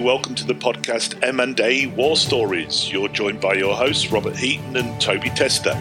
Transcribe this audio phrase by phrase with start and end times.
[0.00, 2.90] Welcome to the podcast M&A War Stories.
[2.90, 5.76] You're joined by your hosts Robert Heaton and Toby Tester.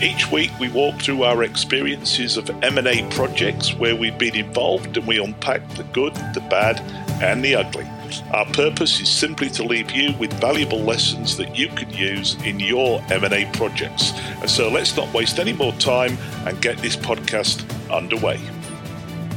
[0.00, 5.06] Each week we walk through our experiences of M&A projects where we've been involved and
[5.06, 6.80] we unpack the good, the bad
[7.22, 7.86] and the ugly.
[8.32, 12.58] Our purpose is simply to leave you with valuable lessons that you can use in
[12.58, 14.12] your M&A projects.
[14.40, 16.16] And so let's not waste any more time
[16.46, 18.40] and get this podcast underway.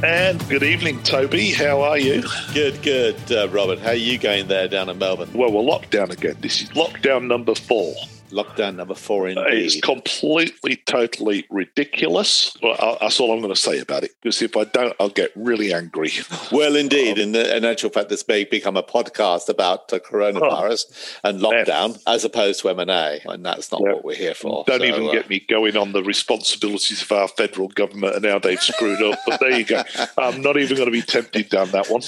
[0.04, 1.52] And good evening, Toby.
[1.52, 2.24] How are you?
[2.54, 3.80] Good, good, uh, Robert.
[3.80, 5.30] How are you going there down in Melbourne?
[5.34, 6.36] Well, we're locked down again.
[6.42, 7.96] This is lockdown number four.
[8.32, 9.66] Lockdown number four, indeed.
[9.66, 12.58] It's completely, totally ridiculous.
[12.62, 14.12] Well, that's all I'm going to say about it.
[14.22, 16.12] Because if I don't, I'll get really angry.
[16.52, 17.18] Well, indeed.
[17.18, 21.40] Um, in, in actual fact, this may become a podcast about uh, coronavirus oh, and
[21.40, 22.00] lockdown man.
[22.08, 23.20] as opposed to M&A.
[23.26, 23.94] And that's not yeah.
[23.94, 24.64] what we're here for.
[24.68, 28.26] Don't so, even uh, get me going on the responsibilities of our federal government and
[28.26, 29.20] how they've screwed up.
[29.26, 29.84] But there you go.
[30.18, 32.02] I'm not even going to be tempted down that one.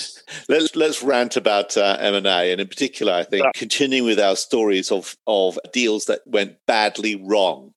[0.48, 2.52] Let's, let's rant about uh, M&A.
[2.52, 7.16] And in particular, I think, continuing with our stories of, of deals that went badly
[7.16, 7.74] wrong.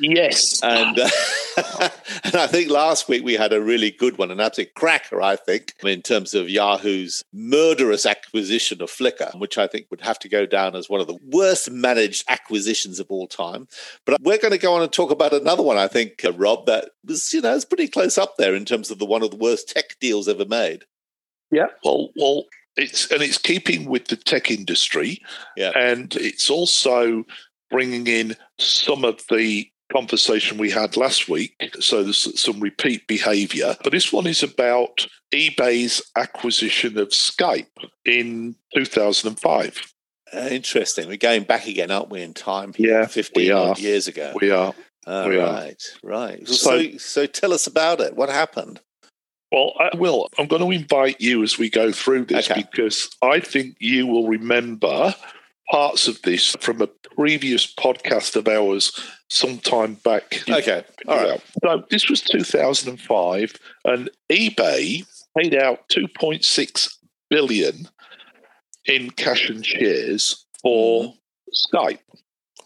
[0.00, 0.62] Yes.
[0.62, 1.08] And, uh,
[2.24, 5.36] and I think last week we had a really good one, an absolute cracker, I
[5.36, 10.28] think, in terms of Yahoo's murderous acquisition of Flickr, which I think would have to
[10.28, 13.66] go down as one of the worst managed acquisitions of all time.
[14.06, 16.66] But we're going to go on and talk about another one, I think, uh, Rob,
[16.66, 19.30] that was, you know, it's pretty close up there in terms of the one of
[19.30, 20.84] the worst tech deals ever made.
[21.50, 21.68] Yeah.
[21.82, 22.44] Well, well,
[22.76, 25.20] it's and it's keeping with the tech industry.
[25.56, 25.72] Yeah.
[25.74, 27.24] And it's also
[27.70, 31.54] bringing in some of the conversation we had last week.
[31.80, 33.76] So there's some repeat behavior.
[33.82, 37.66] But this one is about eBay's acquisition of Skype
[38.04, 39.94] in 2005.
[40.32, 41.08] Uh, interesting.
[41.08, 42.74] We're going back again, aren't we, in time?
[42.76, 44.34] Yeah, 15 years ago.
[44.40, 44.74] We are.
[45.06, 46.08] Oh, we right, are.
[46.08, 46.46] right.
[46.46, 48.14] So, so, so tell us about it.
[48.14, 48.80] What happened?
[49.50, 50.28] Well, I will.
[50.38, 52.60] I'm going to invite you as we go through this okay.
[52.70, 55.14] because I think you will remember
[55.70, 56.86] parts of this from a
[57.16, 58.92] previous podcast of ours
[59.28, 60.42] sometime back.
[60.48, 60.84] Okay.
[61.06, 61.42] All right.
[61.62, 65.04] So this was 2005, and eBay
[65.36, 66.94] paid out 2.6
[67.30, 67.88] billion
[68.86, 71.14] in cash and shares for mm.
[71.72, 72.00] Skype.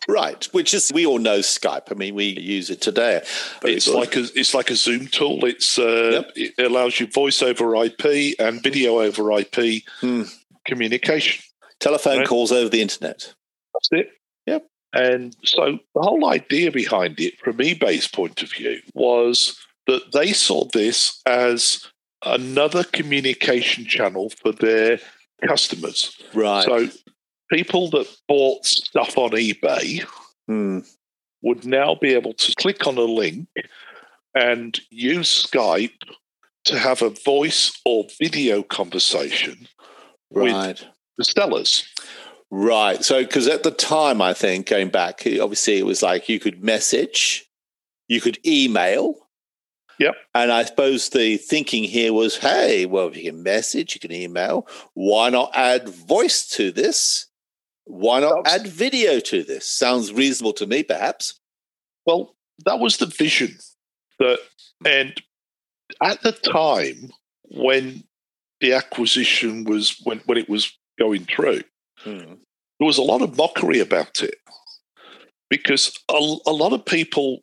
[0.08, 1.92] Right, which is we all know Skype.
[1.92, 3.22] I mean, we use it today.
[3.62, 5.44] It's like a it's like a Zoom tool.
[5.44, 6.32] It's uh, yep.
[6.34, 10.22] it allows you voice over IP and video over IP hmm.
[10.66, 11.44] communication.
[11.82, 12.28] Telephone right?
[12.28, 13.34] calls over the internet.
[13.74, 14.10] That's it.
[14.46, 14.66] Yep.
[14.94, 20.32] And so the whole idea behind it, from eBay's point of view, was that they
[20.32, 21.84] saw this as
[22.24, 25.00] another communication channel for their
[25.44, 26.16] customers.
[26.32, 26.64] Right.
[26.64, 26.88] So
[27.50, 30.06] people that bought stuff on eBay
[30.46, 30.80] hmm.
[31.42, 33.48] would now be able to click on a link
[34.36, 35.98] and use Skype
[36.66, 39.66] to have a voice or video conversation
[40.30, 40.80] right.
[40.80, 40.84] with
[41.18, 41.86] the sellers.
[42.50, 43.02] Right.
[43.02, 46.62] So, because at the time, I think going back, obviously it was like you could
[46.62, 47.46] message,
[48.08, 49.16] you could email.
[49.98, 50.14] Yep.
[50.34, 54.12] And I suppose the thinking here was, hey, well, if you can message, you can
[54.12, 54.66] email.
[54.94, 57.26] Why not add voice to this?
[57.84, 59.68] Why not add video to this?
[59.68, 61.38] Sounds reasonable to me, perhaps.
[62.04, 62.34] Well,
[62.64, 63.56] that was the vision
[64.18, 64.38] that,
[64.84, 65.20] and
[66.02, 67.10] at the time
[67.44, 68.04] when
[68.60, 71.62] the acquisition was when when it was going through.
[71.98, 72.34] Hmm.
[72.78, 74.34] There was a lot of mockery about it
[75.48, 77.40] because a, a lot of people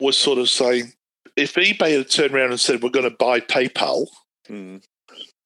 [0.00, 0.92] were sort of saying,
[1.36, 4.06] if eBay had turned around and said, we're going to buy PayPal,
[4.46, 4.78] hmm.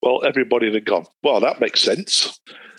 [0.02, 2.38] well, everybody had gone, well, that makes sense.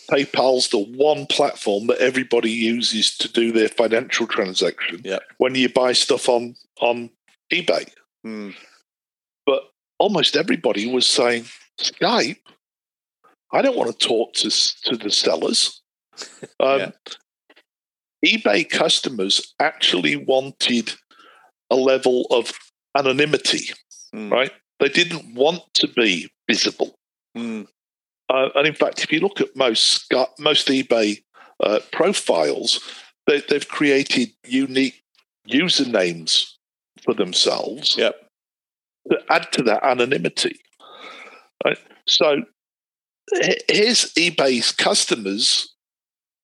[0.09, 5.21] PayPal's the one platform that everybody uses to do their financial transaction yep.
[5.37, 7.09] when you buy stuff on, on
[7.51, 7.89] eBay.
[8.23, 8.51] Hmm.
[9.45, 9.63] But
[9.99, 11.45] almost everybody was saying,
[11.79, 12.37] Skype?
[13.51, 15.81] I don't want to talk to to the sellers.
[16.61, 16.91] Um, yeah.
[18.25, 20.93] eBay customers actually wanted
[21.69, 22.53] a level of
[22.97, 23.73] anonymity,
[24.15, 24.31] mm.
[24.31, 24.51] right?
[24.79, 26.95] They didn't want to be visible.
[27.37, 27.67] Mm.
[28.29, 31.21] Uh, and in fact, if you look at most most eBay
[31.61, 32.79] uh, profiles,
[33.27, 35.03] they, have created unique
[35.47, 36.53] usernames
[37.03, 38.15] for themselves yep.
[39.11, 40.59] to add to that anonymity.
[41.63, 41.77] Right?
[42.07, 42.43] So
[43.31, 45.73] here's eBay's customers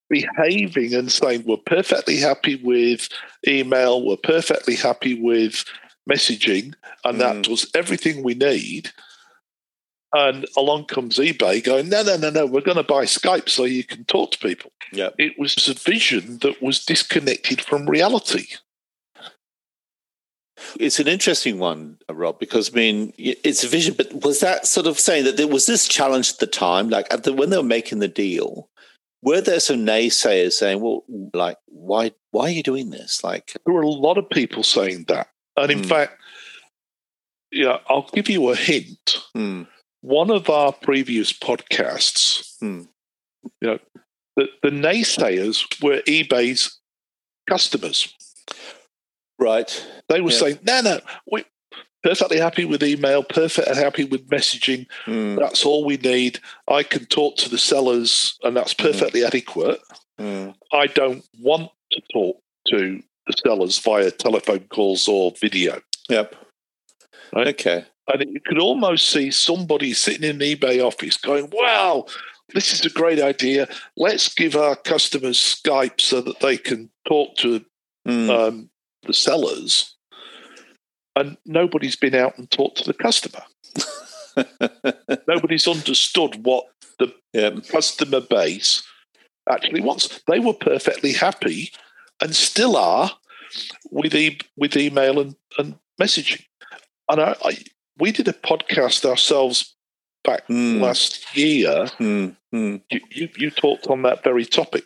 [0.10, 3.08] behaving and saying we're perfectly happy with
[3.48, 5.64] email, we're perfectly happy with
[6.10, 6.74] messaging,
[7.06, 7.20] and mm.
[7.20, 8.92] that was everything we need.
[10.14, 13.64] And along comes eBay going, no, no, no, no, we're going to buy Skype so
[13.64, 14.74] you can talk to people.
[14.92, 15.12] Yeah.
[15.18, 18.48] It was a vision that was disconnected from reality.
[20.80, 23.96] It's an interesting one, Rob, because I mean, it's a vision.
[23.98, 27.12] But was that sort of saying that there was this challenge at the time, like
[27.12, 28.70] at the, when they were making the deal?
[29.24, 31.04] Were there some naysayers saying, "Well,
[31.34, 35.06] like, why, why are you doing this?" Like, there were a lot of people saying
[35.10, 35.86] that, and in mm.
[35.86, 36.20] fact,
[37.52, 39.18] yeah, I'll give you a hint.
[39.36, 39.68] Mm.
[40.02, 42.88] One of our previous podcasts, mm.
[43.62, 43.80] you know,
[44.36, 46.80] the, the naysayers were eBay's
[47.48, 48.16] customers.
[49.42, 49.88] Right.
[50.08, 50.38] They were yeah.
[50.38, 51.00] saying, no, no,
[51.32, 51.44] we
[52.04, 54.86] perfectly happy with email, perfectly happy with messaging.
[55.06, 55.40] Mm.
[55.40, 56.40] That's all we need.
[56.68, 58.84] I can talk to the sellers, and that's hmm.
[58.84, 59.28] perfectly mm.
[59.28, 59.82] adequate.
[60.20, 60.54] Mm.
[60.72, 65.82] I don't want to talk to the sellers via telephone calls or video.
[66.10, 66.36] Yep.
[67.34, 67.48] Right?
[67.48, 67.86] Okay.
[68.14, 72.06] And you could almost see somebody sitting in an eBay office going, wow,
[72.54, 73.68] this is a great idea.
[73.96, 77.64] Let's give our customers Skype so that they can talk to
[78.08, 78.30] mm.
[78.30, 78.70] um,
[79.04, 79.96] the sellers.
[81.16, 83.44] And nobody's been out and talked to the customer.
[85.28, 86.66] nobody's understood what
[87.00, 87.14] the
[87.70, 88.84] customer base
[89.50, 90.22] actually wants.
[90.28, 91.72] They were perfectly happy
[92.22, 93.12] and still are
[93.90, 96.46] with e- with email and, and messaging.
[97.10, 97.58] And I, I,
[97.98, 99.76] we did a podcast ourselves
[100.24, 100.80] back mm.
[100.80, 101.88] last year.
[102.00, 102.36] Mm.
[102.54, 102.82] Mm.
[102.90, 104.86] You, you, you talked on that very topic.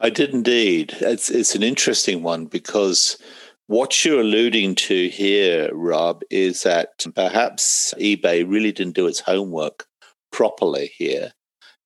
[0.00, 0.94] I did indeed.
[1.00, 3.18] It's it's an interesting one because
[3.66, 9.86] what you're alluding to here, Rob, is that perhaps eBay really didn't do its homework
[10.30, 11.32] properly here,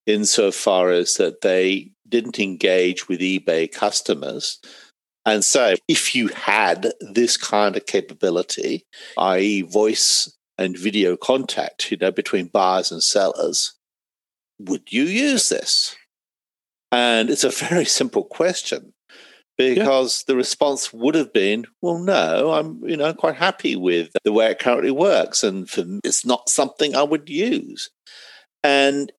[0.06, 4.58] insofar as that they didn't engage with eBay customers
[5.26, 8.86] and say, if you had this kind of capability,
[9.18, 13.74] i.e., voice and video contact, you know, between buyers and sellers,
[14.58, 15.96] would you use this?
[16.92, 18.92] And it's a very simple question
[19.58, 20.32] because yeah.
[20.32, 24.50] the response would have been, well, no, I'm, you know, quite happy with the way
[24.50, 25.42] it currently works.
[25.42, 27.90] And for me, it's not something I would use.
[28.62, 29.10] And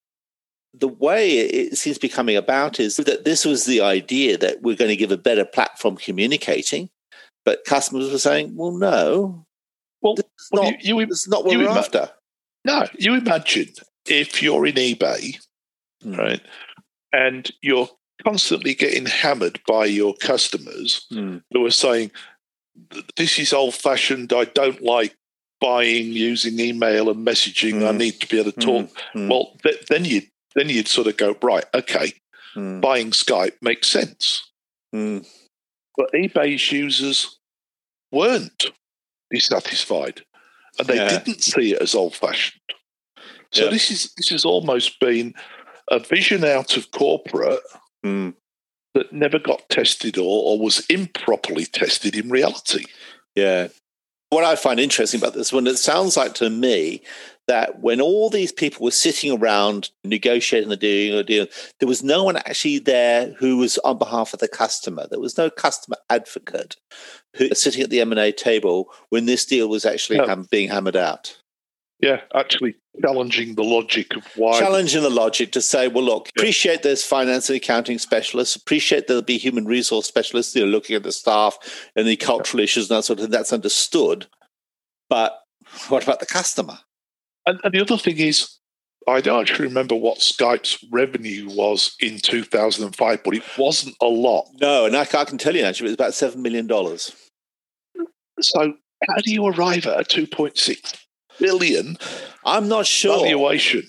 [0.73, 4.61] the way it seems to be coming about is that this was the idea that
[4.61, 6.89] we're going to give a better platform communicating.
[7.43, 9.45] But customers were saying, well, no.
[10.01, 10.15] Well,
[10.51, 12.11] well, not, you, you, is not what we're ima- after.
[12.65, 13.69] No, you imagine
[14.05, 15.39] if you're in eBay,
[16.03, 16.17] mm.
[16.17, 16.41] right,
[17.13, 17.89] and you're
[18.23, 21.41] constantly getting hammered by your customers mm.
[21.51, 22.11] who are saying,
[23.15, 24.33] This is old fashioned.
[24.33, 25.15] I don't like
[25.59, 27.75] buying using email and messaging.
[27.75, 27.87] Mm.
[27.87, 27.97] I hmm.
[27.97, 28.89] need to be able to talk.
[29.15, 29.29] Mm.
[29.29, 30.21] Well, th- then you
[30.55, 31.65] then you'd sort of go right.
[31.73, 32.13] Okay,
[32.53, 32.79] hmm.
[32.79, 34.49] buying Skype makes sense,
[35.95, 37.39] but eBay's users
[38.11, 38.71] weren't
[39.31, 40.21] dissatisfied,
[40.79, 41.09] and they yeah.
[41.09, 42.61] didn't see it as old fashioned.
[43.51, 43.71] So yeah.
[43.71, 45.33] this is this has almost been
[45.89, 47.59] a vision out of corporate
[48.05, 48.33] mm.
[48.93, 52.85] that never got tested or, or was improperly tested in reality.
[53.35, 53.69] Yeah.
[54.29, 57.01] What I find interesting about this one, it sounds like to me
[57.47, 61.47] that when all these people were sitting around negotiating the deal, deal,
[61.79, 65.07] there was no one actually there who was on behalf of the customer.
[65.09, 66.75] There was no customer advocate
[67.37, 70.27] who was sitting at the M and A table when this deal was actually no.
[70.27, 71.37] ham- being hammered out.
[71.99, 74.59] Yeah, actually challenging the logic of why.
[74.59, 79.23] Challenging the logic to say, well, look, appreciate there's finance and accounting specialists, appreciate there'll
[79.23, 81.57] be human resource specialists, you know, looking at the staff
[81.95, 82.65] and the cultural yeah.
[82.65, 83.31] issues and that sort of thing.
[83.31, 84.27] That's understood.
[85.09, 85.39] But
[85.89, 86.79] what about the customer?
[87.47, 88.57] And, and the other thing is,
[89.07, 94.49] I don't actually remember what Skype's revenue was in 2005, but it wasn't a lot.
[94.59, 96.67] No, and I, I can tell you actually, it was about $7 million.
[98.41, 98.73] So,
[99.07, 101.06] how do you arrive at a 2.6
[101.39, 101.97] billion.
[102.45, 103.19] I'm not sure.
[103.19, 103.83] Valuation.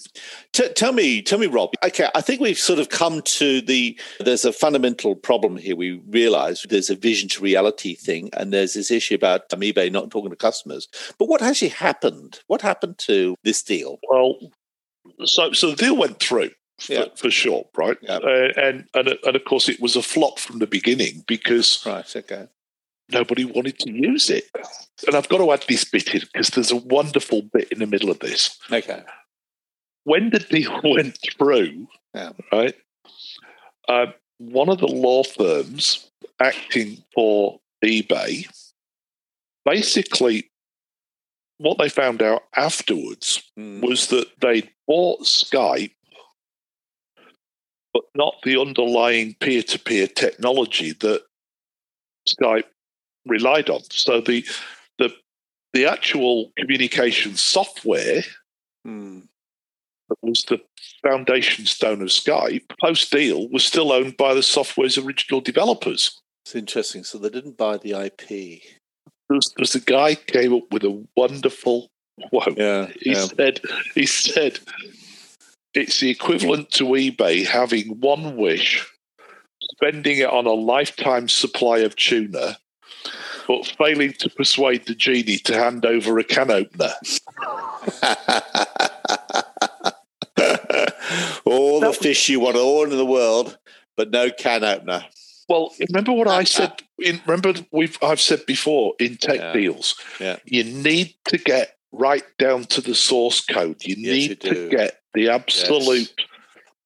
[0.52, 1.70] T- tell me, tell me, Rob.
[1.84, 3.98] Okay, I think we've sort of come to the.
[4.20, 5.76] There's a fundamental problem here.
[5.76, 9.92] We realise there's a vision to reality thing, and there's this issue about um, eBay
[9.92, 10.88] not talking to customers.
[11.18, 12.40] But what actually happened?
[12.46, 13.98] What happened to this deal?
[14.08, 14.38] Well,
[15.24, 16.50] so so the deal went through.
[16.78, 17.04] For, yeah.
[17.16, 17.98] for sure, right?
[18.02, 18.18] Yeah.
[18.18, 22.16] Uh, and, and and of course, it was a flop from the beginning because right,
[22.16, 22.46] okay
[23.10, 24.44] nobody wanted to use it.
[25.06, 27.86] And I've got to add this bit in because there's a wonderful bit in the
[27.86, 28.58] middle of this.
[28.70, 29.02] Okay.
[30.04, 32.32] When the deal went through, yeah.
[32.52, 32.74] right,
[33.88, 34.06] uh,
[34.38, 36.10] one of the law firms
[36.40, 38.46] acting for eBay
[39.68, 40.50] basically
[41.58, 43.86] what they found out afterwards mm.
[43.86, 45.92] was that they bought Skype,
[47.92, 51.22] but not the underlying peer to peer technology that
[52.28, 52.64] Skype
[53.26, 53.82] relied on.
[53.90, 54.44] So the
[54.98, 55.12] the
[55.72, 58.22] the actual communication software
[58.86, 59.22] mm.
[60.08, 60.60] that was the
[61.02, 66.20] foundation stone of Skype post deal was still owned by the software's original developers.
[66.44, 67.04] It's interesting.
[67.04, 68.62] So they didn't buy the IP.
[69.28, 71.90] there's, there's a guy came up with a wonderful
[72.30, 72.56] quote.
[72.56, 73.26] Yeah, He yeah.
[73.26, 73.60] said,
[73.94, 74.58] he said,
[75.74, 78.86] it's the equivalent to eBay having one wish,
[79.72, 82.58] spending it on a lifetime supply of tuna,
[83.48, 86.92] but failing to persuade the genie to hand over a can opener.
[91.46, 93.58] all the fish you want all in the world,
[93.96, 95.02] but no can opener.
[95.48, 96.74] Well, remember what I said.
[96.98, 99.52] In, remember we've I've said before in tech Yeah.
[99.54, 99.94] deals.
[100.20, 100.36] Yeah.
[100.44, 103.82] You need to get right down to the source code.
[103.82, 106.12] You Yes, need you to get the absolute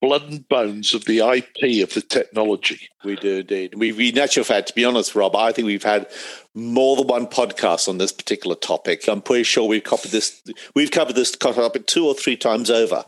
[0.03, 2.89] blood and bones of the IP of the technology.
[3.05, 3.75] We do indeed.
[3.75, 6.07] We, we, in actual fact, to be honest, Rob, I think we've had
[6.53, 9.07] more than one podcast on this particular topic.
[9.07, 10.41] I'm pretty sure we've covered this.
[10.75, 13.05] We've covered this topic two or three times over.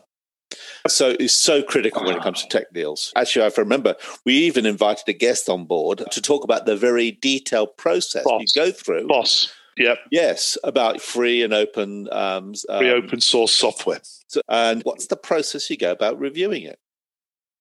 [0.87, 3.11] So it's so critical when it comes to tech deals.
[3.17, 7.11] Actually, I remember we even invited a guest on board to talk about the very
[7.11, 9.09] detailed process you go through.
[9.09, 9.51] FOSS.
[9.77, 9.97] Yep.
[10.11, 13.99] Yes, about free and open, um, Free um, open source software.
[14.27, 16.79] so- and what's the process you go about reviewing it?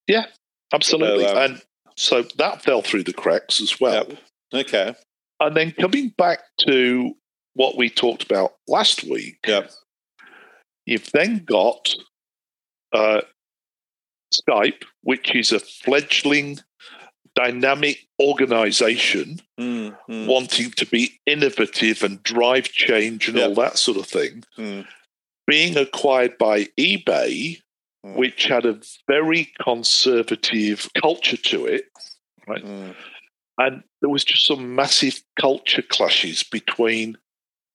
[0.07, 0.27] Yeah,
[0.73, 1.25] absolutely.
[1.25, 1.63] So, um, and
[1.97, 4.07] so that fell through the cracks as well.
[4.09, 4.19] Yep.
[4.67, 4.95] Okay.
[5.41, 7.15] And then coming back to
[7.55, 9.71] what we talked about last week, Yep.
[10.87, 11.95] you've then got
[12.93, 13.23] uh,
[14.33, 16.61] Skype, which is a fledgling
[17.35, 23.49] dynamic organization Mm, mm, wanting to be innovative and drive change and Yep.
[23.49, 24.87] all that sort of thing, mm,
[25.47, 27.61] being acquired by eBay.
[28.13, 31.87] Which had a very conservative culture to it.
[32.63, 32.95] mm.
[33.57, 37.17] And there was just some massive culture clashes between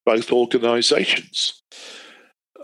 [0.05, 1.63] both organizations.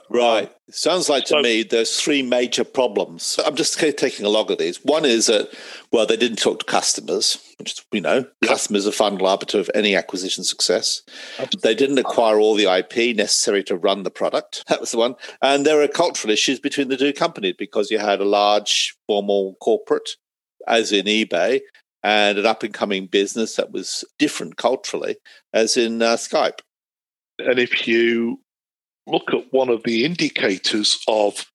[0.10, 0.52] Right.
[0.72, 3.40] Sounds like to So- me there's three major problems.
[3.44, 4.78] I'm just taking a log of these.
[4.84, 5.50] One is that,
[5.92, 8.50] well, they didn't talk to customers, which is, you know, Yep.
[8.50, 11.02] customers are final arbiter of any acquisition success.
[11.40, 11.60] Absolutely.
[11.64, 14.64] They didn't acquire all the IP necessary to run the product.
[14.70, 15.16] That was the one.
[15.42, 19.56] And there are cultural issues between the two companies because you had a large formal
[19.62, 20.10] corporate,
[20.68, 21.62] as in eBay,
[22.04, 25.18] and an up and coming business that was different culturally,
[25.54, 26.60] as in uh, Skype.
[27.40, 28.42] And if you
[29.08, 31.46] look at one of the indicators of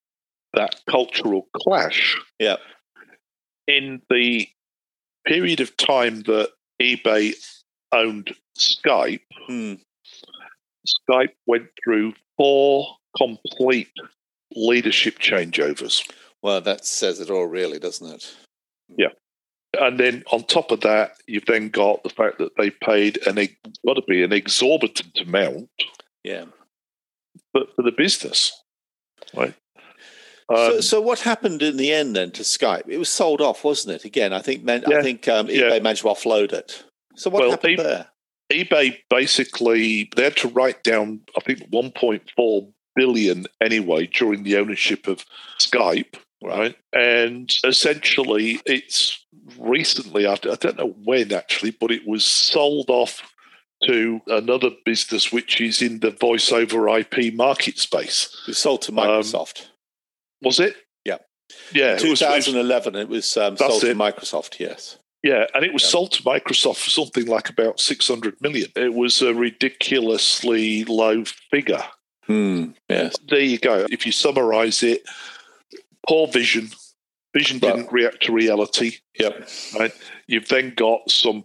[0.54, 2.56] that cultural clash, Yeah.
[3.66, 4.48] in the
[5.26, 7.34] period of time that eBay
[7.92, 9.74] owned Skype, Hmm.
[10.86, 13.90] Skype went through four complete
[14.54, 16.08] leadership changeovers.
[16.42, 18.34] Well, that says it all, really, doesn't it?
[18.96, 19.12] Yeah.
[19.78, 23.36] And then on top of that, you've then got the fact that they paid an
[23.86, 25.68] got to be an exorbitant amount
[26.24, 26.46] Yeah.
[27.52, 28.52] For, for the business,
[29.34, 29.54] right?
[30.50, 32.88] so, Um, so what happened in the end then to Skype?
[32.88, 34.04] It was sold off, wasn't it?
[34.04, 34.98] Again, I think man, Yeah.
[34.98, 35.78] I think um, eBay Yeah.
[35.80, 36.82] managed to offload it.
[37.16, 38.06] So what Well, happened eBay- there?
[38.52, 45.06] eBay basically they had to write down, I think, 1.4 billion anyway during the ownership
[45.06, 45.24] of
[45.60, 46.74] Skype, right?
[46.92, 49.24] And essentially, it's
[49.56, 53.29] recently, I don't know when actually, but it was sold off
[53.84, 58.28] to another business which is in the voice over IP market space.
[58.42, 59.66] It was sold to Um, Microsoft.
[60.42, 60.76] Was it?
[61.04, 61.18] Yeah.
[61.72, 61.92] Yeah.
[61.92, 63.94] it was- it was- 2011, it was um, sold to.
[63.94, 64.58] Microsoft.
[64.60, 64.98] Yes.
[65.22, 65.88] Yeah, and it was Yeah.
[65.90, 68.70] sold to Microsoft for something like about 600 million.
[68.76, 71.84] It was a ridiculously low figure.
[72.26, 72.70] Hmm.
[72.88, 73.16] Yes.
[73.28, 73.86] There you go.
[73.90, 75.02] If you summarize it,
[76.06, 76.70] poor vision.
[77.34, 77.76] Vision Right.
[77.76, 78.98] didn't react to reality.
[79.18, 79.48] Yep.
[79.78, 79.92] Right?
[80.26, 81.44] You've then got some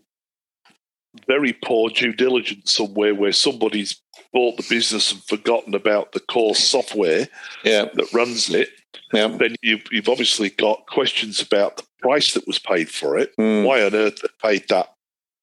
[1.27, 4.01] very poor due diligence somewhere where somebody's
[4.33, 7.27] bought the business and forgotten about the core software
[7.63, 7.85] Yeah.
[7.93, 8.69] that runs it.
[9.13, 9.27] Yeah.
[9.27, 13.31] Then you've, you've obviously got questions about the price that was paid for it.
[13.37, 13.63] Hmm.
[13.63, 14.93] Why on earth they paid that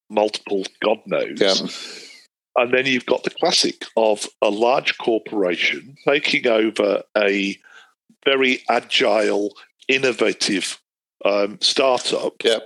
[0.09, 1.39] multiple God knows?
[1.41, 1.53] Yeah.
[2.55, 7.57] And then you've got the classic of a large corporation taking over a
[8.25, 9.55] very agile,
[9.87, 10.79] innovative
[11.25, 12.63] um, startup Yep.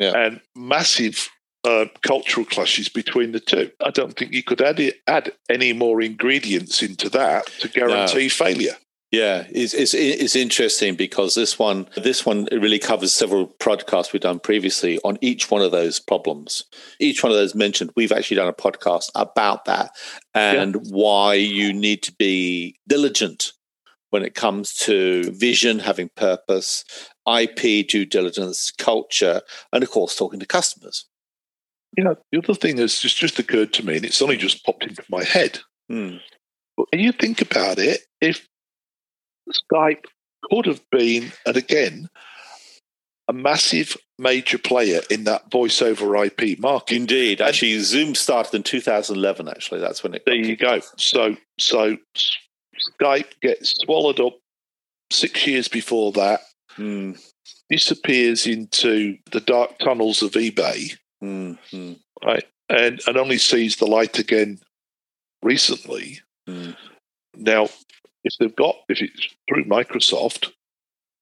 [0.00, 0.12] Yeah.
[0.16, 1.28] and massive
[1.64, 3.70] uh, cultural clashes between the two.
[3.84, 8.28] I don't think you could add, it, add any more ingredients into that to guarantee
[8.28, 8.76] failure.
[9.10, 14.22] Yeah, it's, it's it's interesting because this one this one really covers several podcasts we've
[14.22, 16.64] done previously on each one of those problems.
[17.00, 19.90] Each one of those mentioned, we've actually done a podcast about that
[20.32, 23.52] and why you need to be diligent
[24.10, 26.84] when it comes to vision, having purpose,
[27.26, 29.40] IP due diligence, culture,
[29.72, 31.06] and of course talking to customers.
[31.96, 34.64] You know, the other thing that's just, just occurred to me, and it's only just
[34.64, 35.58] popped into my head.
[35.88, 36.16] Hmm.
[36.76, 38.46] But when you think about it, if
[39.50, 40.04] Skype
[40.44, 42.08] could have been, and again,
[43.30, 46.96] a massive major player in that voice over IP market.
[46.96, 49.48] Indeed, actually, and Zoom started in 2011.
[49.48, 50.24] Actually, that's when it.
[50.26, 50.80] There you go.
[50.96, 51.96] So, so
[53.00, 54.36] Skype gets swallowed up
[55.10, 56.40] six years before that.
[56.76, 57.20] Mm.
[57.70, 61.92] Disappears into the dark tunnels of eBay, mm-hmm.
[62.26, 64.60] right, and and only sees the light again
[65.42, 66.20] recently.
[66.48, 66.76] Mm.
[67.36, 67.68] Now,
[68.24, 70.50] if they've got if it's through Microsoft,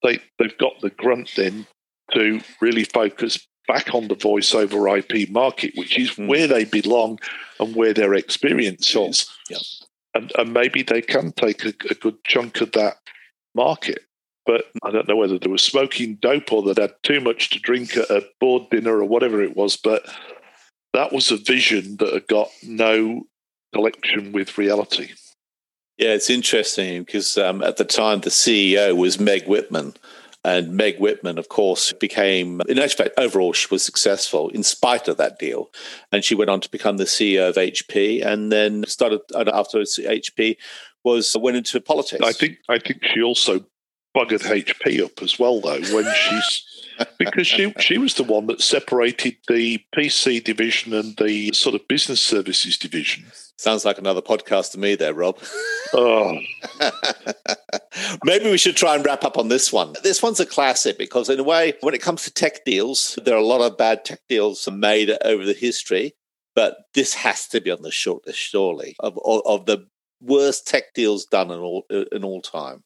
[0.03, 1.67] they they've got the grunt then
[2.13, 6.27] to really focus back on the voice over IP market, which is mm.
[6.27, 7.19] where they belong
[7.59, 9.29] and where their experience is.
[9.49, 9.57] Yeah.
[10.15, 12.97] And, and maybe they can take a, a, good chunk of that
[13.53, 13.99] market.
[14.45, 17.59] But I don't know whether they were smoking dope or that had too much to
[17.59, 19.77] drink at a board dinner or whatever it was.
[19.77, 20.03] But
[20.93, 23.23] that was a vision that had got no
[23.73, 25.11] connection with reality.
[25.97, 29.93] Yeah, it's interesting because um, at the time the CEO was Meg Whitman.
[30.45, 35.09] And Meg Whitman, of course, became, in actual fact, overall, she was successful in spite
[35.09, 35.69] of that deal.
[36.13, 40.55] And she went on to become the CEO of HP and then started, after HP,
[41.03, 42.25] was went into politics.
[42.25, 43.65] I think I think she also
[44.15, 46.65] buggered HP up as well, though, when she's
[47.19, 51.87] because she she was the one that separated the PC division and the sort of
[51.87, 53.25] business services division.
[53.57, 55.37] Sounds like another podcast to me, there, Rob.
[55.91, 56.37] Oh.
[58.23, 59.95] Maybe we should try and wrap up on this one.
[60.03, 63.33] This one's a classic because, in a way, when it comes to tech deals, there
[63.33, 66.13] are a lot of bad tech deals made over the history,
[66.53, 69.87] but this has to be on the short list, surely, of, of, of the
[70.21, 72.83] worst tech deals done in all in all time.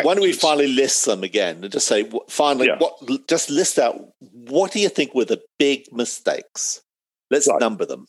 [0.00, 2.78] Why don't we finally list them again and just say, finally, yeah.
[2.78, 3.28] what?
[3.28, 6.82] Just list out what do you think were the big mistakes?
[7.30, 7.60] Let's right.
[7.60, 8.06] number them.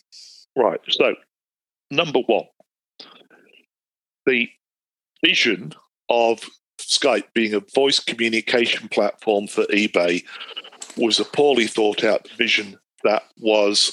[0.55, 0.79] Right.
[0.89, 1.15] So,
[1.91, 2.45] number one,
[4.25, 4.49] the
[5.23, 5.73] vision
[6.09, 6.49] of
[6.79, 10.23] Skype being a voice communication platform for eBay
[10.97, 13.91] was a poorly thought out vision that was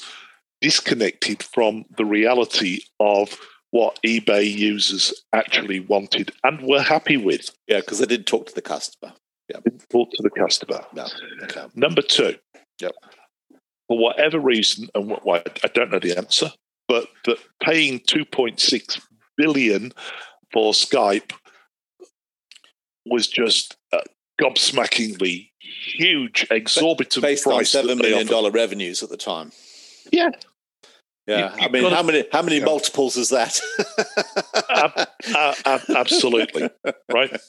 [0.61, 3.37] disconnected from the reality of
[3.71, 7.51] what eBay users actually wanted and were happy with.
[7.67, 9.13] Yeah, because they didn't talk to the customer.
[9.49, 9.59] Yeah.
[9.63, 10.81] Didn't talk to the customer.
[10.93, 11.07] No.
[11.43, 11.65] Okay.
[11.75, 12.35] Number two.
[12.79, 12.93] Yep.
[13.87, 16.51] For whatever reason, and what, I don't know the answer,
[16.87, 19.01] but that paying 2.6
[19.37, 19.91] billion
[20.53, 21.33] for Skype
[23.05, 23.77] was just
[24.41, 29.51] gobsmackingly huge, exorbitant based price on seven million dollar revenues at the time.
[30.11, 30.29] Yeah,
[31.31, 32.65] yeah, you, I mean, how many how many yeah.
[32.65, 33.59] multiples is that?
[34.69, 36.69] uh, uh, uh, absolutely,
[37.11, 37.39] right.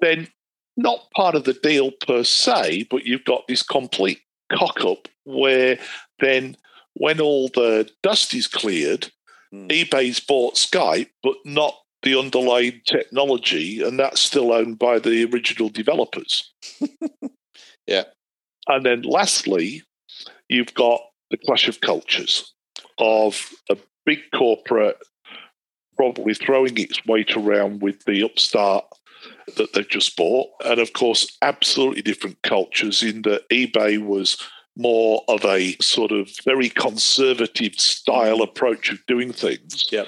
[0.00, 0.28] Then,
[0.76, 4.20] not part of the deal per se, but you've got this complete
[4.52, 5.78] cock up where
[6.20, 6.56] then,
[6.94, 9.10] when all the dust is cleared,
[9.54, 9.68] mm.
[9.70, 15.68] eBay's bought Skype, but not the underlying technology, and that's still owned by the original
[15.68, 16.52] developers.
[17.86, 18.04] yeah.
[18.66, 19.82] And then lastly,
[20.48, 22.52] you've got the clash of cultures
[22.98, 24.98] of a big corporate
[25.96, 28.84] probably throwing its weight around with the upstart
[29.56, 30.48] that they've just bought.
[30.64, 34.38] And of course, absolutely different cultures in that eBay was
[34.76, 39.86] more of a sort of very conservative style approach of doing things.
[39.92, 40.06] Yep.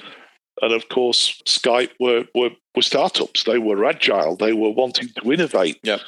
[0.61, 3.43] And of course, Skype were, were, were startups.
[3.43, 4.35] They were agile.
[4.35, 5.79] They were wanting to innovate.
[5.83, 5.99] Yeah.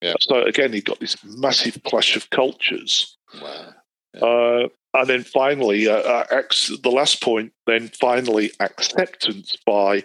[0.00, 0.14] Yeah.
[0.20, 3.16] So again, you got this massive clash of cultures.
[3.40, 3.74] Wow.
[4.20, 6.42] Uh, and then finally, uh, uh
[6.82, 10.02] the last point, then finally acceptance by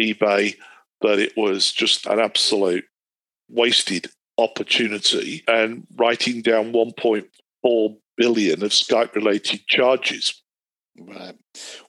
[0.00, 0.56] eBay
[1.02, 2.84] that it was just an absolute
[3.50, 4.06] wasted
[4.38, 10.42] opportunity and writing down 1.4 billion of Skype related charges.
[10.98, 11.34] Right.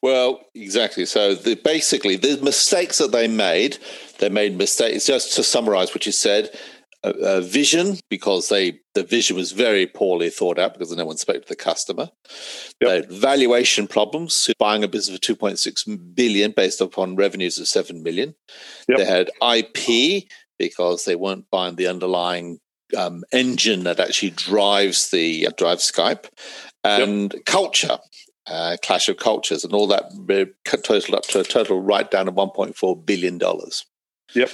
[0.02, 1.06] Well, exactly.
[1.06, 3.78] So the, basically, the mistakes that they made,
[4.20, 5.06] they made mistakes.
[5.06, 6.58] Just to summarize what you said,
[7.04, 11.42] a, vision because they the vision was very poorly thought out because no one spoke
[11.44, 12.10] to the customer.
[12.82, 13.10] Yep.
[13.10, 18.04] valuation problems, buying a business for two point six billion based upon revenues of seven
[18.04, 18.36] million.
[18.88, 18.98] Yep.
[18.98, 20.26] They had IP
[20.58, 22.60] because they weren't buying the underlying
[22.98, 26.28] um, engine that actually drives the uh, drives Skype,
[26.84, 27.46] and yep.
[27.46, 28.00] culture.
[28.46, 30.12] Uh, clash of cultures and all that
[30.66, 33.86] totaled up to a total write down of 1.4 billion dollars.
[34.36, 34.50] Yep.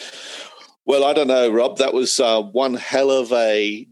[0.90, 1.78] Well, I don't know, Rob.
[1.78, 3.88] That was uh, one hell of a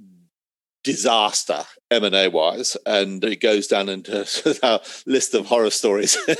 [0.84, 4.28] disaster M and A wise, and it goes down into
[4.64, 6.18] our list of horror stories.
[6.28, 6.40] it,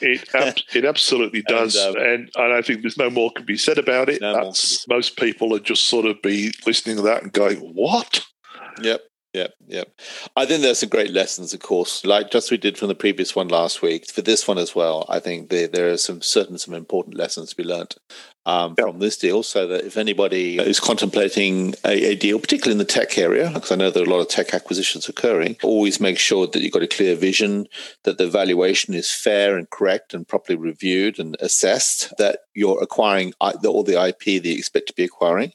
[0.00, 3.56] it, it, absolutely does, and, um, and, and I think there's no more can be
[3.56, 4.20] said about it.
[4.20, 4.52] No
[4.88, 8.24] most people would just sort of be listening to that and going, "What?"
[8.80, 9.00] Yep.
[9.34, 9.88] Yep, yep.
[10.36, 13.34] I think there's some great lessons, of course, like just we did from the previous
[13.34, 14.10] one last week.
[14.10, 17.48] For this one as well, I think there, there are some certain some important lessons
[17.48, 17.96] to be learnt
[18.46, 22.78] um, from this deal so that if anybody is contemplating a, a deal, particularly in
[22.78, 26.00] the tech area, because I know there are a lot of tech acquisitions occurring, always
[26.00, 27.66] make sure that you've got a clear vision,
[28.04, 33.32] that the valuation is fair and correct and properly reviewed and assessed, that you're acquiring
[33.40, 35.52] all the IP that you expect to be acquiring,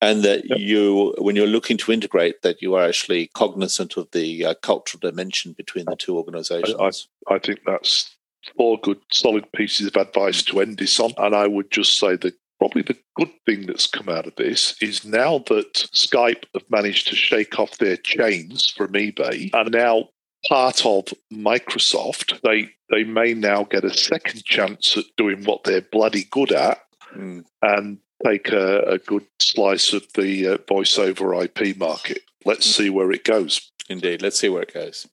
[0.00, 0.58] and that yep.
[0.58, 5.00] you, when you're looking to integrate, that you are actually cognizant of the uh, cultural
[5.00, 6.74] dimension between the two organizations.
[6.78, 8.15] I, I, I think that's
[8.56, 11.12] four good, solid pieces of advice to end this on.
[11.18, 14.76] And I would just say that probably the good thing that's come out of this
[14.80, 20.08] is now that Skype have managed to shake off their chains from eBay and now
[20.48, 25.80] part of Microsoft, they they may now get a second chance at doing what they're
[25.80, 26.80] bloody good at
[27.14, 27.44] mm.
[27.62, 32.20] and take a, a, good slice of the uh, voice over IP market.
[32.44, 32.82] Let's hmm.
[32.82, 33.72] see where it goes.
[33.90, 35.06] Indeed, let's see where it goes.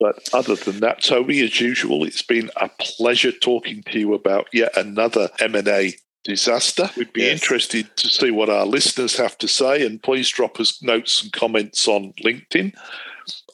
[0.00, 4.48] But other than that, Toby, as usual, it's been a pleasure talking to you about
[4.52, 6.90] yet another M&A disaster.
[6.96, 7.32] We'd be yes.
[7.32, 11.32] interested to see what our listeners have to say, and please drop us notes and
[11.32, 12.74] comments on LinkedIn.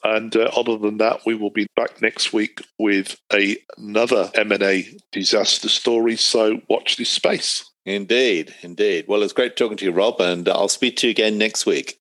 [0.03, 4.87] And uh, other than that, we will be back next week with a, another M&A
[5.11, 6.15] disaster story.
[6.15, 7.69] So watch this space.
[7.85, 9.05] Indeed, indeed.
[9.07, 11.99] Well, it's great talking to you, Rob, and I'll speak to you again next week.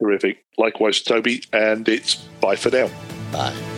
[0.00, 0.44] Terrific.
[0.56, 2.88] Likewise, Toby, and it's bye for now.
[3.32, 3.77] Bye.